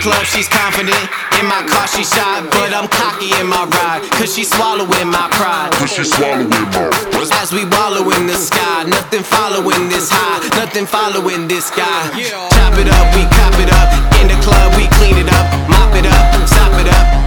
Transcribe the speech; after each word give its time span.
club, 0.00 0.24
she's 0.24 0.48
confident. 0.48 1.04
In 1.38 1.46
my 1.46 1.62
car, 1.68 1.86
she 1.86 2.02
shot, 2.02 2.48
but 2.50 2.72
I'm 2.72 2.88
cocky 2.88 3.30
in 3.38 3.46
my 3.46 3.64
ride. 3.68 4.02
Cause 4.16 4.34
she 4.34 4.44
swallowing 4.44 5.08
my 5.08 5.28
pride. 5.36 5.72
Cause 5.76 5.92
she 5.92 6.04
swallowing 6.04 6.48
my 6.48 6.64
As 7.40 7.52
we 7.52 7.64
wallow 7.64 8.10
in 8.16 8.26
the 8.26 8.34
sky, 8.34 8.84
nothing 8.84 9.22
following 9.22 9.88
this 9.88 10.10
high, 10.10 10.40
nothing 10.56 10.86
following 10.86 11.48
this 11.48 11.70
guy. 11.70 12.02
Chop 12.52 12.76
it 12.80 12.88
up, 12.88 13.06
we 13.14 13.22
cop 13.28 13.54
it 13.60 13.70
up. 13.72 13.88
In 14.20 14.28
the 14.28 14.38
club, 14.44 14.74
we 14.76 14.88
clean 14.98 15.16
it 15.16 15.28
up, 15.28 15.46
mop 15.68 15.94
it 15.94 16.06
up, 16.06 16.48
top 16.48 16.72
it 16.80 16.88
up. 16.88 17.19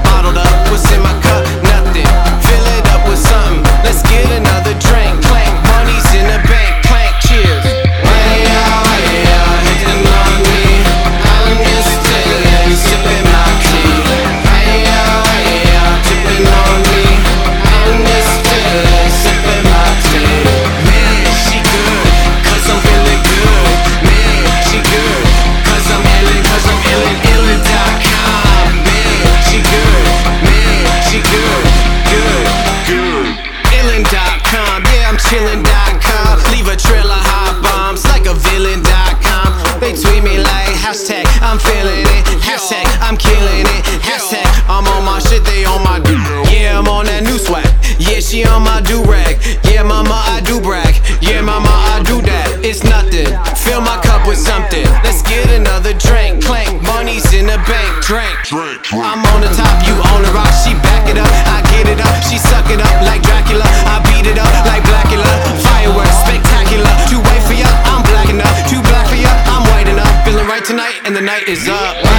Do 48.94 49.02
rag. 49.10 49.42
Yeah, 49.66 49.82
mama, 49.82 50.14
I 50.14 50.38
do 50.46 50.62
brag. 50.62 50.94
Yeah, 51.18 51.42
mama, 51.42 51.74
I 51.94 52.06
do 52.06 52.22
that. 52.30 52.62
It's 52.62 52.86
nothing. 52.86 53.26
Fill 53.66 53.82
my 53.82 53.98
cup 54.06 54.30
with 54.30 54.38
something. 54.38 54.86
Let's 55.02 55.26
get 55.26 55.50
another 55.50 55.98
drink. 55.98 56.46
Clank, 56.46 56.78
money's 56.86 57.26
in 57.34 57.50
the 57.50 57.58
bank. 57.66 57.90
Drink. 58.06 58.30
Drink, 58.46 58.86
drink. 58.86 59.02
I'm 59.02 59.26
on 59.34 59.42
the 59.42 59.50
top, 59.58 59.82
you 59.90 59.98
on 60.14 60.22
the 60.22 60.30
rock. 60.38 60.54
She 60.62 60.78
back 60.86 61.10
it 61.10 61.18
up, 61.18 61.34
I 61.50 61.66
get 61.74 61.90
it 61.90 61.98
up. 61.98 62.16
She 62.30 62.38
suck 62.38 62.70
it 62.70 62.78
up 62.78 62.98
like 63.02 63.26
Dracula. 63.26 63.66
I 63.90 63.98
beat 64.14 64.30
it 64.30 64.38
up 64.38 64.54
like 64.70 64.86
Blackula. 64.86 65.32
Fireworks, 65.66 66.14
spectacular. 66.22 66.94
Too 67.10 67.18
white 67.26 67.44
for 67.50 67.58
ya, 67.58 67.70
I'm 67.90 68.06
black 68.06 68.30
enough. 68.30 68.54
Too 68.70 68.82
black 68.86 69.10
for 69.10 69.18
ya, 69.18 69.34
I'm 69.50 69.66
white 69.74 69.90
enough. 69.90 70.14
Feeling 70.22 70.46
right 70.46 70.64
tonight, 70.64 71.02
and 71.06 71.18
the 71.18 71.26
night 71.26 71.50
is 71.50 71.66
up. 71.66 72.13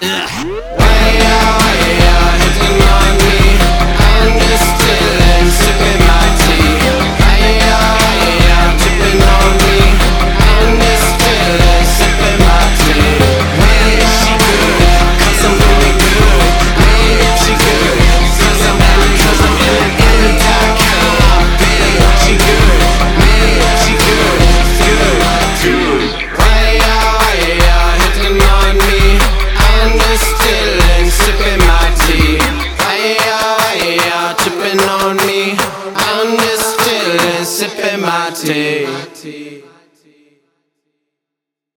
Tops. 0.00 0.38
Sipping 37.58 38.00
my 38.02 38.30
tea. 38.30 39.64